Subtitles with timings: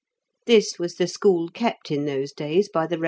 [0.47, 2.99] This was the school kept in those days by the Eev.